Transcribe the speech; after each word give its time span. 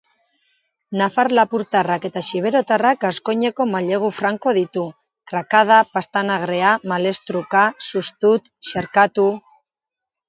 Nafar-lapurtarrak 0.99 2.07
eta 2.09 2.23
xiberotarrak 2.29 2.99
gaskoineko 3.03 3.67
mailegu 3.73 4.09
franko 4.21 4.55
ditu: 4.59 4.87
"krakada", 5.33 5.77
"pastanagrea", 5.99 6.73
"malestruka", 6.95 7.67
"sustut", 7.91 8.51
"xerkatu"... 8.73 9.29